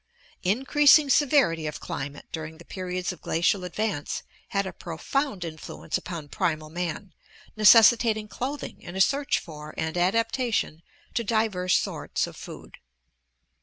[0.41, 5.95] Increasing severity of climate during the periods of glacial ad vance had a profound influence
[5.95, 7.13] upon primal man,
[7.55, 10.81] necessitating clothing and a search for and adaptation
[11.13, 12.77] to diverse sorts of food.